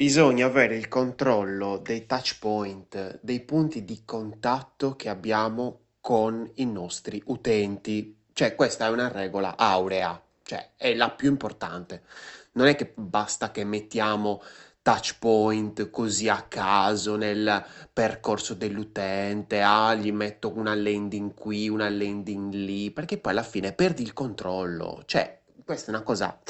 Bisogna 0.00 0.46
avere 0.46 0.76
il 0.76 0.88
controllo 0.88 1.76
dei 1.76 2.06
touch 2.06 2.38
point, 2.38 3.18
dei 3.20 3.40
punti 3.40 3.84
di 3.84 4.00
contatto 4.06 4.96
che 4.96 5.10
abbiamo 5.10 5.80
con 6.00 6.50
i 6.54 6.64
nostri 6.64 7.22
utenti. 7.26 8.16
Cioè, 8.32 8.54
questa 8.54 8.86
è 8.86 8.88
una 8.88 9.08
regola 9.08 9.58
aurea, 9.58 10.18
cioè 10.42 10.70
è 10.76 10.94
la 10.94 11.10
più 11.10 11.28
importante. 11.28 12.04
Non 12.52 12.66
è 12.66 12.76
che 12.76 12.94
basta 12.94 13.50
che 13.50 13.62
mettiamo 13.64 14.40
touch 14.80 15.18
point 15.18 15.90
così 15.90 16.30
a 16.30 16.46
caso 16.48 17.16
nel 17.16 17.62
percorso 17.92 18.54
dell'utente, 18.54 19.60
ah, 19.60 19.94
gli 19.94 20.12
metto 20.12 20.50
una 20.56 20.74
landing 20.74 21.34
qui, 21.34 21.68
una 21.68 21.90
landing 21.90 22.54
lì, 22.54 22.90
perché 22.90 23.18
poi 23.18 23.32
alla 23.32 23.42
fine 23.42 23.74
perdi 23.74 24.00
il 24.00 24.14
controllo. 24.14 25.02
Cioè, 25.04 25.42
questa 25.62 25.92
è 25.92 25.94
una 25.94 26.04
cosa 26.04 26.40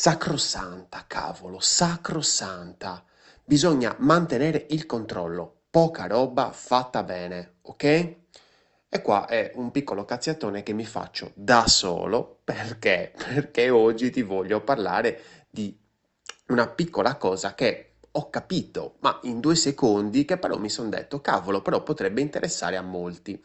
sacrosanta, 0.00 1.04
cavolo, 1.06 1.60
sacrosanta. 1.60 3.04
Bisogna 3.44 3.94
mantenere 3.98 4.64
il 4.70 4.86
controllo, 4.86 5.64
poca 5.68 6.06
roba 6.06 6.52
fatta 6.52 7.02
bene, 7.02 7.56
ok? 7.60 7.84
E 8.88 9.02
qua 9.02 9.26
è 9.26 9.52
un 9.56 9.70
piccolo 9.70 10.06
cazziatone 10.06 10.62
che 10.62 10.72
mi 10.72 10.86
faccio 10.86 11.32
da 11.34 11.66
solo 11.66 12.38
perché? 12.42 13.12
Perché 13.14 13.68
oggi 13.68 14.10
ti 14.10 14.22
voglio 14.22 14.62
parlare 14.62 15.20
di 15.50 15.78
una 16.46 16.66
piccola 16.66 17.16
cosa 17.16 17.54
che 17.54 17.96
ho 18.10 18.30
capito, 18.30 18.94
ma 19.00 19.20
in 19.24 19.38
due 19.38 19.54
secondi, 19.54 20.24
che 20.24 20.38
però 20.38 20.56
mi 20.56 20.70
sono 20.70 20.88
detto, 20.88 21.20
cavolo, 21.20 21.60
però 21.60 21.82
potrebbe 21.82 22.22
interessare 22.22 22.78
a 22.78 22.82
molti. 22.82 23.38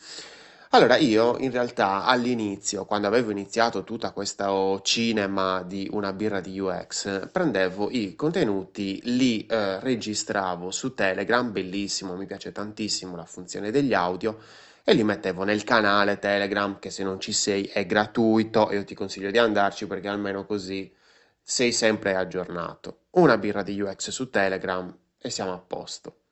Allora, 0.76 0.98
io 0.98 1.38
in 1.38 1.52
realtà 1.52 2.04
all'inizio, 2.04 2.84
quando 2.84 3.08
avevo 3.08 3.32
iniziato 3.32 3.86
tutta 3.86 4.12
questo 4.12 4.82
cinema 4.84 5.64
di 5.64 5.88
una 5.94 6.12
birra 6.12 6.42
di 6.42 6.60
UX, 6.60 7.30
prendevo 7.32 7.90
i 7.90 8.14
contenuti, 8.14 9.00
li 9.06 9.46
eh, 9.46 9.80
registravo 9.80 10.72
su 10.72 10.94
Telegram, 10.94 11.50
bellissimo, 11.50 12.18
mi 12.18 12.26
piace 12.26 12.52
tantissimo 12.52 13.16
la 13.16 13.24
funzione 13.24 13.72
degli 13.72 13.94
audio, 13.94 14.38
e 14.84 14.94
li 14.94 15.06
mettevo 15.06 15.46
nel 15.46 15.64
canale 15.64 16.20
Telegram, 16.20 16.78
che 16.78 16.90
se 16.90 17.04
non 17.04 17.22
ci 17.22 17.32
sei 17.32 17.64
è 17.68 17.86
gratuito, 17.86 18.70
e 18.70 18.76
io 18.76 18.84
ti 18.84 18.96
consiglio 18.96 19.32
di 19.32 19.38
andarci 19.38 19.88
perché 19.88 20.10
almeno 20.10 20.46
così 20.46 20.94
sei 21.42 21.72
sempre 21.72 22.16
aggiornato. 22.18 23.04
Una 23.12 23.38
birra 23.38 23.64
di 23.64 23.80
UX 23.80 24.10
su 24.10 24.30
Telegram 24.30 24.94
e 25.18 25.30
siamo 25.30 25.54
a 25.54 25.58
posto. 25.58 26.25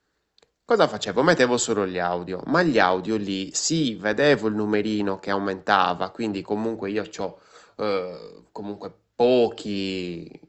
Cosa 0.66 0.88
facevo? 0.88 1.24
Mettevo 1.24 1.58
solo 1.58 1.86
gli 1.86 2.00
audio, 2.00 2.42
ma 2.46 2.64
gli 2.64 2.80
audio 2.80 3.18
lì 3.18 3.54
sì, 3.54 3.96
vedevo 3.96 4.48
il 4.48 4.56
numerino 4.56 5.20
che 5.20 5.30
aumentava, 5.30 6.10
quindi 6.10 6.42
comunque 6.42 6.90
io 6.90 7.04
ho 7.18 7.40
eh, 7.78 8.44
comunque 8.52 8.94
pochi 9.14 10.40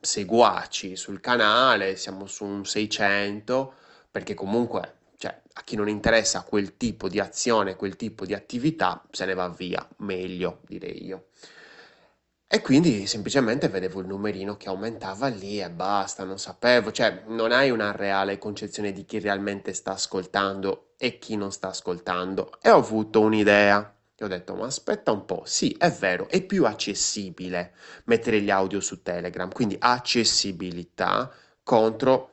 seguaci 0.00 0.94
sul 0.94 1.18
canale, 1.20 1.96
siamo 1.96 2.26
su 2.26 2.44
un 2.44 2.64
600, 2.64 3.74
perché 4.12 4.34
comunque 4.34 4.94
cioè, 5.16 5.36
a 5.54 5.62
chi 5.62 5.74
non 5.74 5.88
interessa 5.88 6.42
quel 6.44 6.76
tipo 6.76 7.08
di 7.08 7.18
azione, 7.18 7.74
quel 7.74 7.96
tipo 7.96 8.24
di 8.24 8.34
attività, 8.34 9.04
se 9.10 9.24
ne 9.24 9.34
va 9.34 9.48
via, 9.48 9.84
meglio 9.98 10.60
direi 10.68 11.04
io. 11.04 11.26
E 12.50 12.62
quindi 12.62 13.06
semplicemente 13.06 13.68
vedevo 13.68 14.00
il 14.00 14.06
numerino 14.06 14.56
che 14.56 14.68
aumentava 14.68 15.26
lì 15.28 15.60
e 15.60 15.68
basta, 15.68 16.24
non 16.24 16.38
sapevo, 16.38 16.90
cioè 16.90 17.24
non 17.26 17.52
hai 17.52 17.70
una 17.70 17.92
reale 17.92 18.38
concezione 18.38 18.90
di 18.92 19.04
chi 19.04 19.18
realmente 19.18 19.74
sta 19.74 19.92
ascoltando 19.92 20.94
e 20.96 21.18
chi 21.18 21.36
non 21.36 21.52
sta 21.52 21.68
ascoltando. 21.68 22.58
E 22.62 22.70
ho 22.70 22.78
avuto 22.78 23.20
un'idea. 23.20 23.94
E 24.16 24.24
ho 24.24 24.28
detto, 24.28 24.54
ma 24.54 24.64
aspetta 24.64 25.12
un 25.12 25.26
po', 25.26 25.42
sì, 25.44 25.76
è 25.78 25.90
vero, 25.90 26.26
è 26.28 26.42
più 26.42 26.64
accessibile 26.64 27.74
mettere 28.04 28.40
gli 28.40 28.50
audio 28.50 28.80
su 28.80 29.02
Telegram, 29.02 29.52
quindi 29.52 29.76
accessibilità 29.78 31.30
contro 31.62 32.32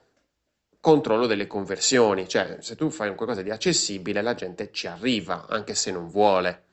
controllo 0.80 1.27
delle 1.27 1.47
conversioni, 1.47 2.27
cioè 2.27 2.58
se 2.61 2.75
tu 2.75 2.89
fai 2.89 3.13
qualcosa 3.13 3.41
di 3.41 3.52
accessibile 3.52 4.21
la 4.21 4.33
gente 4.33 4.71
ci 4.71 4.88
arriva, 4.88 5.45
anche 5.49 5.75
se 5.75 5.91
non 5.91 6.08
vuole. 6.08 6.64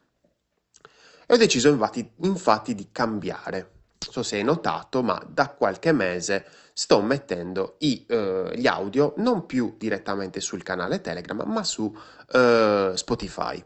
E 1.27 1.35
ho 1.35 1.37
deciso 1.37 1.69
infatti, 1.69 2.11
infatti 2.23 2.75
di 2.75 2.89
cambiare. 2.93 3.71
Non 4.05 4.13
so 4.13 4.23
se 4.23 4.37
hai 4.37 4.45
notato, 4.45 5.03
ma 5.03 5.23
da 5.29 5.49
qualche 5.49 5.93
mese 5.93 6.45
sto 6.75 7.03
mettendo 7.03 7.77
i, 7.79 8.05
eh, 8.09 8.53
gli 8.55 8.67
audio 8.67 9.13
non 9.19 9.45
più 9.47 9.75
direttamente 9.77 10.41
sul 10.41 10.63
canale 10.63 11.01
Telegram, 11.01 11.43
ma 11.47 11.63
su 11.65 11.95
eh, 12.33 12.93
Spotify. 12.95 13.63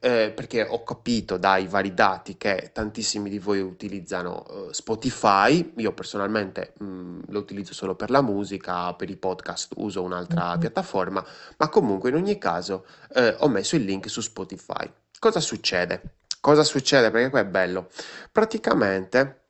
Eh, 0.00 0.32
perché 0.34 0.66
ho 0.68 0.82
capito 0.82 1.36
dai 1.36 1.66
vari 1.66 1.94
dati 1.94 2.36
che 2.36 2.70
tantissimi 2.72 3.30
di 3.30 3.38
voi 3.38 3.60
utilizzano 3.60 4.46
eh, 4.46 4.74
Spotify. 4.74 5.72
Io 5.76 5.92
personalmente 5.92 6.72
mh, 6.78 6.84
mm, 6.84 7.20
lo 7.28 7.38
utilizzo 7.40 7.74
solo 7.74 7.94
per 7.94 8.10
la 8.10 8.22
musica, 8.22 8.94
per 8.94 9.10
i 9.10 9.16
podcast 9.16 9.72
uso 9.76 10.02
un'altra 10.02 10.50
mm-hmm. 10.50 10.60
piattaforma, 10.60 11.24
ma 11.56 11.68
comunque 11.68 12.10
in 12.10 12.16
ogni 12.16 12.38
caso 12.38 12.86
eh, 13.14 13.34
ho 13.38 13.48
messo 13.48 13.76
il 13.76 13.84
link 13.84 14.08
su 14.08 14.20
Spotify. 14.20 14.90
Cosa 15.18 15.40
succede? 15.40 16.16
Cosa 16.40 16.62
succede? 16.62 17.10
Perché 17.10 17.30
qua 17.30 17.40
è 17.40 17.46
bello. 17.46 17.88
Praticamente 18.30 19.46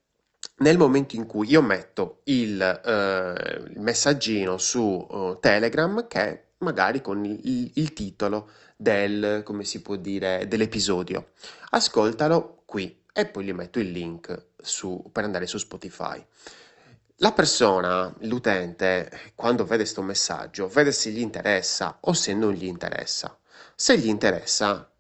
nel 0.59 0.79
momento 0.79 1.17
in 1.17 1.27
cui 1.27 1.49
io 1.51 1.61
metto 1.61 2.21
il, 2.25 2.61
eh, 2.61 3.71
il 3.73 3.81
messaggino 3.81 4.57
su 4.59 4.81
uh, 4.81 5.39
Telegram 5.41 6.07
che 6.07 6.45
magari 6.59 7.03
con 7.03 7.25
il, 7.25 7.73
il, 7.75 7.93
titolo 7.93 8.51
del, 8.77 9.43
come 9.45 9.65
si 9.65 9.83
può 9.83 9.97
dire, 9.97 10.47
dell'episodio, 10.49 11.33
ascoltalo 11.71 12.63
qui 12.65 13.05
e 13.13 13.27
poi 13.27 13.45
gli 13.45 13.53
metto 13.53 13.79
il 13.79 13.91
link 13.91 14.47
su, 14.57 15.11
per 15.13 15.25
andare 15.25 15.47
su 15.47 15.59
Spotify. 15.59 16.25
La 17.17 17.33
persona, 17.33 18.15
l'utente, 18.21 19.33
quando 19.35 19.65
vede 19.65 19.83
questo 19.83 20.03
messaggio, 20.03 20.69
vede 20.69 20.93
se 20.93 21.11
gli 21.11 21.21
interessa 21.21 21.99
o 22.01 22.13
se 22.13 22.35
non 22.35 22.53
gli 22.53 22.67
interessa. 22.67 23.39
Se 23.75 23.97
gli 23.99 24.09
interessa, 24.09 24.91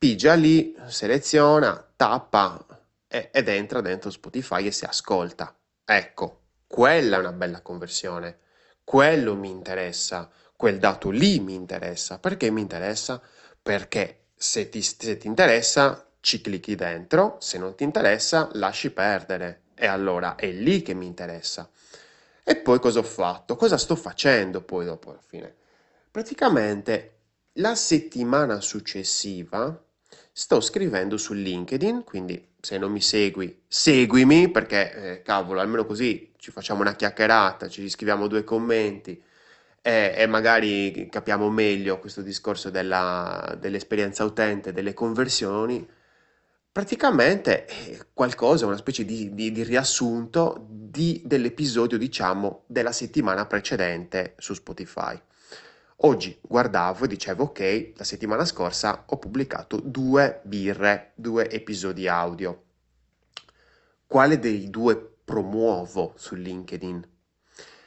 pigia 0.00 0.32
lì, 0.32 0.74
seleziona, 0.86 1.92
tappa 1.94 2.64
ed 3.06 3.48
entra 3.48 3.82
dentro 3.82 4.08
Spotify 4.08 4.64
e 4.64 4.70
si 4.72 4.86
ascolta. 4.86 5.54
Ecco, 5.84 6.44
quella 6.66 7.16
è 7.16 7.20
una 7.20 7.32
bella 7.32 7.60
conversione. 7.60 8.38
Quello 8.82 9.36
mi 9.36 9.50
interessa, 9.50 10.30
quel 10.56 10.78
dato 10.78 11.10
lì 11.10 11.38
mi 11.40 11.52
interessa. 11.52 12.18
Perché 12.18 12.50
mi 12.50 12.62
interessa? 12.62 13.20
Perché 13.60 14.28
se 14.34 14.70
ti, 14.70 14.80
se 14.80 15.18
ti 15.18 15.26
interessa 15.26 16.08
ci 16.20 16.40
clicchi 16.40 16.76
dentro, 16.76 17.36
se 17.38 17.58
non 17.58 17.74
ti 17.74 17.84
interessa 17.84 18.48
lasci 18.54 18.90
perdere. 18.92 19.64
E 19.74 19.86
allora 19.86 20.34
è 20.34 20.50
lì 20.50 20.80
che 20.80 20.94
mi 20.94 21.04
interessa. 21.04 21.68
E 22.42 22.56
poi 22.56 22.78
cosa 22.78 23.00
ho 23.00 23.02
fatto? 23.02 23.54
Cosa 23.54 23.76
sto 23.76 23.96
facendo 23.96 24.62
poi 24.62 24.86
dopo 24.86 25.10
alla 25.10 25.20
fine? 25.20 25.54
Praticamente 26.10 27.16
la 27.54 27.74
settimana 27.74 28.62
successiva 28.62 29.88
sto 30.40 30.62
scrivendo 30.62 31.18
su 31.18 31.34
LinkedIn, 31.34 32.02
quindi 32.02 32.52
se 32.62 32.78
non 32.78 32.90
mi 32.90 33.02
segui, 33.02 33.64
seguimi 33.68 34.50
perché 34.50 34.94
eh, 34.94 35.22
cavolo, 35.22 35.60
almeno 35.60 35.84
così 35.84 36.32
ci 36.38 36.50
facciamo 36.50 36.80
una 36.80 36.94
chiacchierata, 36.96 37.68
ci 37.68 37.86
scriviamo 37.90 38.26
due 38.26 38.42
commenti 38.42 39.22
e, 39.82 40.14
e 40.16 40.26
magari 40.26 41.08
capiamo 41.10 41.50
meglio 41.50 41.98
questo 41.98 42.22
discorso 42.22 42.70
della, 42.70 43.54
dell'esperienza 43.60 44.24
utente, 44.24 44.72
delle 44.72 44.94
conversioni. 44.94 45.86
Praticamente 46.72 47.66
è 47.66 47.98
qualcosa, 48.14 48.64
una 48.64 48.78
specie 48.78 49.04
di, 49.04 49.34
di, 49.34 49.52
di 49.52 49.62
riassunto 49.62 50.64
di, 50.66 51.20
dell'episodio, 51.22 51.98
diciamo, 51.98 52.64
della 52.66 52.92
settimana 52.92 53.44
precedente 53.44 54.36
su 54.38 54.54
Spotify. 54.54 55.20
Oggi 56.02 56.38
guardavo 56.40 57.04
e 57.04 57.08
dicevo 57.08 57.44
ok, 57.44 57.92
la 57.96 58.04
settimana 58.04 58.46
scorsa 58.46 59.04
ho 59.06 59.18
pubblicato 59.18 59.78
due 59.84 60.40
birre, 60.44 61.12
due 61.14 61.50
episodi 61.50 62.08
audio. 62.08 62.62
Quale 64.06 64.38
dei 64.38 64.70
due 64.70 64.96
promuovo 64.96 66.14
su 66.16 66.36
LinkedIn? 66.36 67.08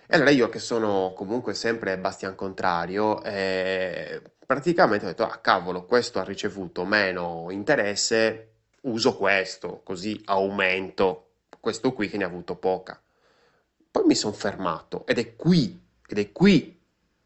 E 0.05 0.15
allora 0.15 0.29
io 0.29 0.47
che 0.49 0.59
sono 0.59 1.13
comunque 1.15 1.55
sempre 1.55 1.97
Bastian 1.97 2.35
Contrario, 2.35 3.23
eh, 3.23 4.21
praticamente 4.45 5.05
ho 5.05 5.07
detto, 5.07 5.23
ah 5.23 5.39
cavolo, 5.39 5.85
questo 5.85 6.19
ha 6.19 6.23
ricevuto 6.23 6.85
meno 6.85 7.47
interesse, 7.49 8.49
uso 8.81 9.17
questo, 9.17 9.81
così 9.83 10.21
aumento 10.25 11.29
questo 11.59 11.93
qui 11.93 12.09
che 12.09 12.17
ne 12.17 12.25
ha 12.25 12.27
avuto 12.27 12.57
poca. 12.57 13.01
Poi 13.89 14.03
mi 14.05 14.13
sono 14.13 14.33
fermato 14.33 15.03
ed 15.07 15.17
è 15.17 15.35
qui, 15.35 15.81
ed 16.05 16.19
è 16.19 16.31
qui 16.31 16.81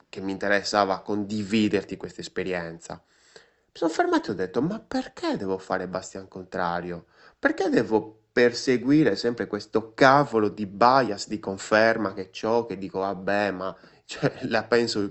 che 0.09 0.21
mi 0.21 0.31
interessava 0.31 1.01
condividerti 1.01 1.97
questa 1.97 2.21
esperienza. 2.21 3.01
Mi 3.33 3.73
sono 3.73 3.91
fermato 3.91 4.29
e 4.29 4.33
ho 4.33 4.35
detto, 4.35 4.61
ma 4.61 4.79
perché 4.79 5.37
devo 5.37 5.57
fare 5.57 5.87
Bastian 5.87 6.27
contrario? 6.27 7.05
Perché 7.37 7.69
devo 7.69 8.21
perseguire 8.31 9.15
sempre 9.15 9.47
questo 9.47 9.93
cavolo 9.93 10.49
di 10.49 10.67
bias, 10.67 11.27
di 11.27 11.39
conferma 11.39 12.13
che 12.13 12.29
ho, 12.45 12.65
che 12.65 12.77
dico, 12.77 12.99
vabbè, 12.99 13.51
ma 13.51 13.75
cioè, 14.05 14.31
la 14.47 14.63
penso, 14.63 15.09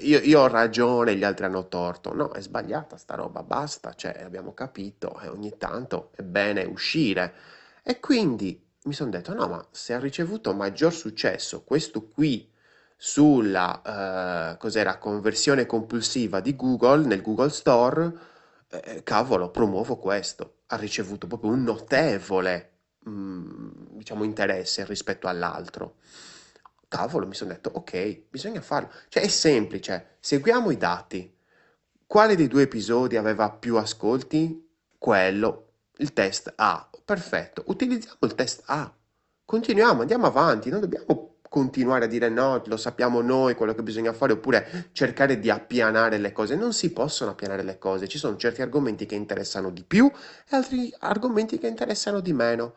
io, 0.00 0.18
io, 0.20 0.40
ho 0.40 0.46
ragione, 0.46 1.16
gli 1.16 1.24
altri 1.24 1.46
hanno 1.46 1.68
torto. 1.68 2.14
No, 2.14 2.30
è 2.32 2.40
sbagliata 2.40 2.96
sta 2.96 3.14
roba, 3.14 3.42
basta, 3.42 3.94
cioè, 3.94 4.22
abbiamo 4.22 4.54
capito 4.54 5.18
e 5.20 5.28
ogni 5.28 5.56
tanto 5.58 6.10
è 6.14 6.22
bene 6.22 6.64
uscire. 6.64 7.34
E 7.82 7.98
quindi 7.98 8.62
mi 8.84 8.92
sono 8.92 9.10
detto, 9.10 9.34
no, 9.34 9.48
ma 9.48 9.66
se 9.70 9.94
ha 9.94 9.98
ricevuto 9.98 10.54
maggior 10.54 10.92
successo 10.92 11.64
questo 11.64 12.08
qui 12.08 12.48
sulla 12.96 14.56
eh, 14.58 14.98
conversione 14.98 15.66
compulsiva 15.66 16.40
di 16.40 16.56
Google 16.56 17.06
nel 17.06 17.22
Google 17.22 17.50
Store, 17.50 18.12
eh, 18.70 19.02
cavolo, 19.02 19.50
promuovo 19.50 19.96
questo. 19.96 20.60
Ha 20.66 20.76
ricevuto 20.76 21.26
proprio 21.26 21.50
un 21.50 21.62
notevole, 21.62 22.70
mm, 23.08 23.70
diciamo, 23.90 24.24
interesse 24.24 24.84
rispetto 24.84 25.28
all'altro. 25.28 25.96
Cavolo, 26.88 27.26
mi 27.26 27.34
sono 27.34 27.52
detto, 27.52 27.70
ok, 27.74 28.22
bisogna 28.30 28.60
farlo. 28.60 28.90
Cioè, 29.08 29.22
è 29.22 29.28
semplice, 29.28 30.16
seguiamo 30.20 30.70
i 30.70 30.76
dati. 30.76 31.34
Quale 32.06 32.36
dei 32.36 32.48
due 32.48 32.62
episodi 32.62 33.16
aveva 33.16 33.50
più 33.50 33.76
ascolti? 33.76 34.64
Quello, 34.96 35.72
il 35.98 36.12
test 36.12 36.52
A. 36.56 36.88
Perfetto, 37.04 37.64
utilizziamo 37.66 38.18
il 38.20 38.34
test 38.34 38.62
A. 38.66 38.92
Continuiamo, 39.44 40.00
andiamo 40.00 40.26
avanti, 40.26 40.70
non 40.70 40.80
dobbiamo 40.80 41.25
continuare 41.56 42.04
a 42.04 42.08
dire 42.08 42.28
no, 42.28 42.62
lo 42.66 42.76
sappiamo 42.76 43.22
noi 43.22 43.54
quello 43.54 43.74
che 43.74 43.82
bisogna 43.82 44.12
fare, 44.12 44.34
oppure 44.34 44.90
cercare 44.92 45.38
di 45.38 45.48
appianare 45.48 46.18
le 46.18 46.30
cose. 46.30 46.54
Non 46.54 46.74
si 46.74 46.92
possono 46.92 47.30
appianare 47.30 47.62
le 47.62 47.78
cose, 47.78 48.08
ci 48.08 48.18
sono 48.18 48.36
certi 48.36 48.60
argomenti 48.60 49.06
che 49.06 49.14
interessano 49.14 49.70
di 49.70 49.82
più 49.82 50.06
e 50.06 50.54
altri 50.54 50.92
argomenti 50.98 51.58
che 51.58 51.66
interessano 51.66 52.20
di 52.20 52.34
meno. 52.34 52.74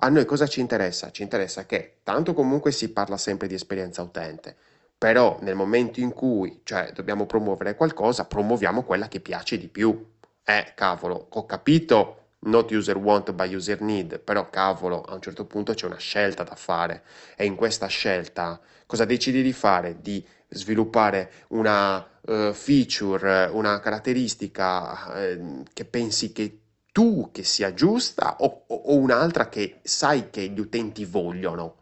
A 0.00 0.10
noi 0.10 0.26
cosa 0.26 0.46
ci 0.46 0.60
interessa? 0.60 1.10
Ci 1.10 1.22
interessa 1.22 1.64
che 1.64 2.00
tanto 2.02 2.34
comunque 2.34 2.70
si 2.70 2.90
parla 2.90 3.16
sempre 3.16 3.48
di 3.48 3.54
esperienza 3.54 4.02
utente, 4.02 4.54
però 4.98 5.38
nel 5.40 5.54
momento 5.54 6.00
in 6.00 6.12
cui, 6.12 6.60
cioè, 6.64 6.92
dobbiamo 6.92 7.24
promuovere 7.24 7.76
qualcosa, 7.76 8.26
promuoviamo 8.26 8.82
quella 8.82 9.08
che 9.08 9.20
piace 9.20 9.56
di 9.56 9.68
più. 9.68 10.06
Eh, 10.44 10.72
cavolo, 10.74 11.28
ho 11.30 11.46
capito 11.46 12.27
not 12.40 12.70
user 12.70 12.96
want 12.96 13.32
by 13.32 13.54
user 13.54 13.80
need, 13.80 14.20
però 14.20 14.48
cavolo, 14.50 15.02
a 15.02 15.14
un 15.14 15.20
certo 15.20 15.44
punto 15.44 15.74
c'è 15.74 15.86
una 15.86 15.98
scelta 15.98 16.42
da 16.42 16.54
fare. 16.54 17.02
E 17.36 17.44
in 17.44 17.56
questa 17.56 17.86
scelta 17.86 18.60
cosa 18.86 19.04
decidi 19.04 19.42
di 19.42 19.52
fare? 19.52 20.00
Di 20.00 20.24
sviluppare 20.48 21.30
una 21.48 21.98
uh, 21.98 22.52
feature, 22.52 23.50
una 23.52 23.80
caratteristica 23.80 25.08
uh, 25.08 25.62
che 25.72 25.84
pensi 25.84 26.32
che 26.32 26.60
tu 26.92 27.30
che 27.32 27.44
sia 27.44 27.74
giusta 27.74 28.36
o, 28.40 28.64
o 28.66 28.96
un'altra 28.96 29.48
che 29.48 29.80
sai 29.82 30.30
che 30.30 30.48
gli 30.48 30.58
utenti 30.58 31.04
vogliono 31.04 31.77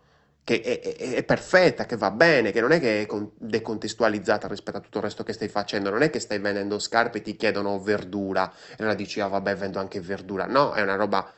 che 0.47 0.61
è, 0.61 0.81
è, 0.81 1.15
è, 1.15 1.25
perfetta, 1.25 1.87
che 1.87 1.97
va 1.97 2.13
bene, 2.13 2.53
che 2.53 2.61
non 2.61 2.71
è 2.71 2.79
che 2.79 3.03
è 3.03 3.07
decontestualizzata 3.35 4.47
rispetto 4.47 4.77
a 4.77 4.81
tutto 4.81 4.99
il 4.99 5.03
resto 5.03 5.25
che 5.25 5.33
stai 5.33 5.49
facendo, 5.49 5.91
non 5.91 6.03
è 6.03 6.09
che 6.09 6.21
stai 6.21 6.39
vendendo 6.39 6.79
scarpe 6.79 7.19
e 7.19 7.23
ti 7.23 7.35
chiedono 7.35 7.81
verdura 7.81 8.53
e 8.71 8.77
allora 8.79 8.95
dici, 8.95 9.19
ah 9.19 9.27
vabbè, 9.27 9.57
vendo 9.57 9.81
anche 9.81 10.01
verdura. 10.01 10.47
No, 10.47 10.73
è 10.73 10.83
una 10.83 10.95
roba 10.95 11.35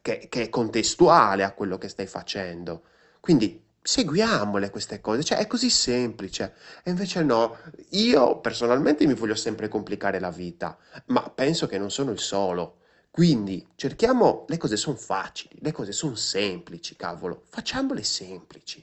che, 0.00 0.28
che 0.28 0.42
è 0.42 0.48
contestuale 0.50 1.42
a 1.42 1.50
quello 1.50 1.78
che 1.78 1.88
stai 1.88 2.06
facendo. 2.06 2.82
Quindi 3.18 3.60
seguiamole 3.82 4.70
queste 4.70 5.00
cose, 5.00 5.24
cioè 5.24 5.38
è 5.38 5.48
così 5.48 5.68
semplice. 5.68 6.54
E 6.84 6.90
invece 6.90 7.24
no, 7.24 7.58
io 7.90 8.38
personalmente 8.38 9.04
mi 9.04 9.14
voglio 9.14 9.34
sempre 9.34 9.66
complicare 9.66 10.20
la 10.20 10.30
vita, 10.30 10.78
ma 11.06 11.28
penso 11.28 11.66
che 11.66 11.76
non 11.76 11.90
sono 11.90 12.12
il 12.12 12.20
solo. 12.20 12.81
Quindi 13.12 13.68
cerchiamo, 13.74 14.46
le 14.48 14.56
cose 14.56 14.78
sono 14.78 14.96
facili, 14.96 15.58
le 15.60 15.70
cose 15.70 15.92
sono 15.92 16.14
semplici, 16.14 16.96
cavolo, 16.96 17.42
facciamole 17.50 18.02
semplici. 18.02 18.82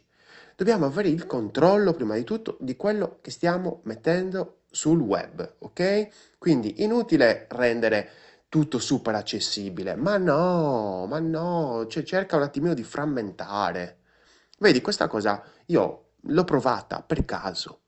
Dobbiamo 0.56 0.86
avere 0.86 1.10
il 1.10 1.26
controllo 1.26 1.94
prima 1.94 2.14
di 2.14 2.24
tutto 2.24 2.56
di 2.60 2.76
quello 2.76 3.18
che 3.22 3.32
stiamo 3.32 3.82
mettendo 3.86 4.60
sul 4.70 5.00
web, 5.00 5.56
ok? 5.58 6.10
Quindi 6.38 6.84
inutile 6.84 7.48
rendere 7.50 8.12
tutto 8.50 8.78
super 8.78 9.16
accessibile, 9.16 9.96
ma 9.96 10.18
no, 10.18 11.08
ma 11.08 11.18
no, 11.18 11.88
cioè, 11.88 12.04
cerca 12.04 12.36
un 12.36 12.44
attimino 12.44 12.76
di 12.76 12.84
frammentare. 12.84 13.98
Vedi, 14.60 14.80
questa 14.80 15.08
cosa 15.08 15.44
io 15.66 16.10
l'ho 16.22 16.44
provata 16.44 17.02
per 17.02 17.26
caso. 17.26 17.80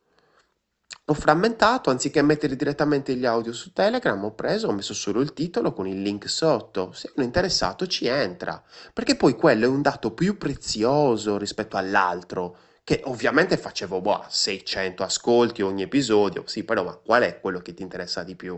Ho 1.12 1.14
frammentato, 1.14 1.90
anziché 1.90 2.22
mettere 2.22 2.56
direttamente 2.56 3.14
gli 3.16 3.26
audio 3.26 3.52
su 3.52 3.74
Telegram, 3.74 4.24
ho 4.24 4.32
preso, 4.32 4.70
ho 4.70 4.72
messo 4.72 4.94
solo 4.94 5.20
il 5.20 5.34
titolo 5.34 5.74
con 5.74 5.86
il 5.86 6.02
link 6.02 6.30
sotto. 6.30 6.94
Se 6.94 7.12
uno 7.14 7.24
è 7.24 7.28
interessato 7.28 7.86
ci 7.86 8.06
entra, 8.06 8.64
perché 8.94 9.18
poi 9.18 9.36
quello 9.36 9.66
è 9.66 9.68
un 9.68 9.82
dato 9.82 10.14
più 10.14 10.38
prezioso 10.38 11.38
rispetto 11.38 11.76
all'altro, 11.76 12.56
che 12.86 13.02
ovviamente 13.04 13.58
facevo 13.58 14.00
boh, 14.00 14.24
600 14.26 15.04
ascolti 15.04 15.62
ogni 15.62 15.82
episodio, 15.82 16.44
sì, 16.46 16.64
però 16.64 16.86
ma 16.86 16.94
qual 16.96 17.24
è 17.24 17.42
quello 17.42 17.60
che 17.60 17.74
ti 17.74 17.82
interessa 17.82 18.24
di 18.24 18.38
più? 18.38 18.58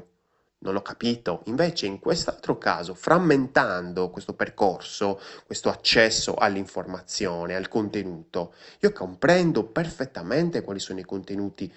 Non 0.59 0.73
l'ho 0.73 0.83
capito. 0.83 1.41
Invece 1.45 1.88
in 1.88 1.97
quest'altro 1.97 2.59
caso, 2.59 2.94
frammentando 2.94 4.11
questo 4.11 4.35
percorso, 4.35 5.19
questo 5.47 5.69
accesso 5.69 6.35
all'informazione, 6.35 7.55
al 7.55 7.67
contenuto, 7.67 8.53
io 8.81 8.91
comprendo 8.91 9.63
perfettamente 9.63 10.61
quali 10.61 10.79
sono 10.79 11.00
i 11.00 11.03
contenuti 11.03 11.73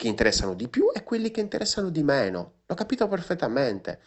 che 0.00 0.08
interessano 0.08 0.54
di 0.54 0.66
più 0.66 0.90
e 0.94 1.04
quelli 1.04 1.30
che 1.30 1.40
interessano 1.42 1.90
di 1.90 2.02
meno. 2.02 2.60
L'ho 2.64 2.74
capito 2.74 3.06
perfettamente. 3.06 4.00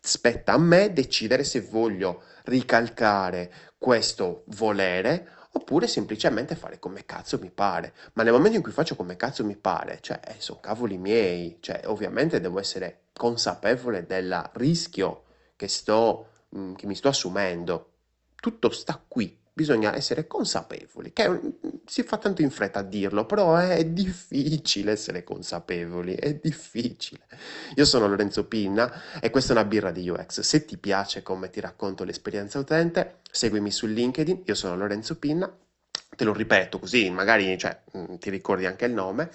Spetta 0.00 0.52
a 0.52 0.58
me 0.58 0.92
decidere 0.92 1.42
se 1.42 1.60
voglio 1.60 2.22
ricalcare 2.44 3.52
questo 3.76 4.44
volere 4.48 5.28
oppure 5.50 5.88
semplicemente 5.88 6.54
fare 6.54 6.78
come 6.78 7.04
cazzo 7.04 7.40
mi 7.40 7.50
pare. 7.50 7.94
Ma 8.12 8.22
nel 8.22 8.32
momento 8.32 8.58
in 8.58 8.62
cui 8.62 8.70
faccio 8.70 8.94
come 8.94 9.16
cazzo 9.16 9.44
mi 9.44 9.56
pare, 9.56 9.98
cioè, 10.00 10.20
eh, 10.24 10.36
sono 10.38 10.60
cavoli 10.60 10.98
miei, 10.98 11.58
cioè, 11.58 11.80
ovviamente 11.86 12.40
devo 12.40 12.60
essere 12.60 13.06
consapevole 13.12 14.06
del 14.06 14.50
rischio 14.52 15.24
che 15.56 15.66
sto, 15.66 16.28
mm, 16.56 16.74
che 16.74 16.86
mi 16.86 16.94
sto 16.94 17.08
assumendo. 17.08 17.90
Tutto 18.36 18.70
sta 18.70 19.02
qui 19.08 19.36
bisogna 19.54 19.94
essere 19.94 20.26
consapevoli, 20.26 21.12
che 21.12 21.40
si 21.86 22.02
fa 22.02 22.18
tanto 22.18 22.42
in 22.42 22.50
fretta 22.50 22.80
a 22.80 22.82
dirlo, 22.82 23.24
però 23.24 23.54
è 23.54 23.84
difficile 23.84 24.90
essere 24.90 25.22
consapevoli, 25.22 26.14
è 26.14 26.34
difficile. 26.34 27.26
Io 27.76 27.84
sono 27.84 28.08
Lorenzo 28.08 28.46
Pinna 28.46 29.20
e 29.20 29.30
questa 29.30 29.54
è 29.54 29.56
una 29.56 29.64
birra 29.64 29.92
di 29.92 30.08
UX. 30.08 30.40
Se 30.40 30.64
ti 30.64 30.76
piace 30.76 31.22
come 31.22 31.50
ti 31.50 31.60
racconto 31.60 32.02
l'esperienza 32.02 32.58
utente, 32.58 33.20
seguimi 33.30 33.70
su 33.70 33.86
LinkedIn, 33.86 34.42
io 34.44 34.54
sono 34.56 34.76
Lorenzo 34.76 35.16
Pinna, 35.18 35.56
te 36.16 36.24
lo 36.24 36.32
ripeto 36.32 36.80
così 36.80 37.10
magari 37.10 37.56
cioè, 37.56 37.80
ti 38.18 38.30
ricordi 38.30 38.66
anche 38.66 38.86
il 38.86 38.92
nome, 38.92 39.30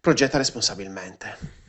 progetta 0.00 0.38
responsabilmente. 0.38 1.62